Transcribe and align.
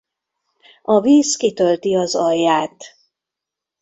A 0.83 1.01
víz 1.01 1.35
kitölti 1.35 1.95
az 1.95 2.15
alját. 2.15 2.83